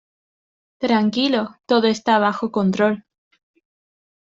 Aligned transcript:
Tranquilo. 0.79 1.59
Todo 1.67 1.85
está 1.85 2.17
bajo 2.17 2.51
control. 2.51 3.05